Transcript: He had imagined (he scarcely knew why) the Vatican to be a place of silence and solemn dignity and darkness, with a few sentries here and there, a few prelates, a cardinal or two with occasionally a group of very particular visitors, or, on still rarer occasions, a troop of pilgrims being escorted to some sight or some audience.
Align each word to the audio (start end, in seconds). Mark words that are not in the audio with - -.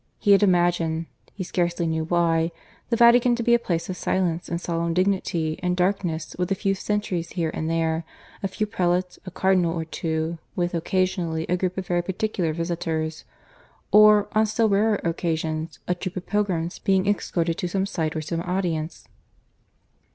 He 0.17 0.31
had 0.31 0.41
imagined 0.41 1.05
(he 1.31 1.43
scarcely 1.43 1.85
knew 1.85 2.05
why) 2.05 2.51
the 2.89 2.95
Vatican 2.95 3.35
to 3.35 3.43
be 3.43 3.53
a 3.53 3.59
place 3.59 3.87
of 3.87 3.95
silence 3.95 4.49
and 4.49 4.59
solemn 4.59 4.95
dignity 4.95 5.59
and 5.61 5.77
darkness, 5.77 6.35
with 6.39 6.51
a 6.51 6.55
few 6.55 6.73
sentries 6.73 7.33
here 7.33 7.51
and 7.53 7.69
there, 7.69 8.03
a 8.41 8.47
few 8.47 8.65
prelates, 8.65 9.19
a 9.27 9.29
cardinal 9.29 9.75
or 9.75 9.85
two 9.85 10.39
with 10.55 10.73
occasionally 10.73 11.45
a 11.49 11.55
group 11.55 11.77
of 11.77 11.85
very 11.85 12.01
particular 12.01 12.51
visitors, 12.51 13.25
or, 13.91 14.27
on 14.31 14.47
still 14.47 14.69
rarer 14.69 14.99
occasions, 15.03 15.77
a 15.87 15.93
troop 15.93 16.17
of 16.17 16.25
pilgrims 16.25 16.79
being 16.79 17.05
escorted 17.05 17.59
to 17.59 17.67
some 17.67 17.85
sight 17.85 18.15
or 18.15 18.21
some 18.21 18.41
audience. 18.41 19.07